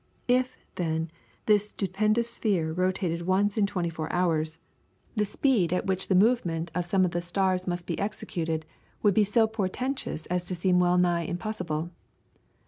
[0.27, 1.11] If, then,
[1.45, 4.57] this stupendous sphere rotated once in twenty four hours,
[5.15, 8.65] the speed with which the movement of some of the stars must be executed
[9.03, 11.91] would be so portentous as to seem well nigh impossible.